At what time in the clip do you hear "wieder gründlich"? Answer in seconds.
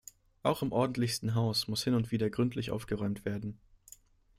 2.11-2.71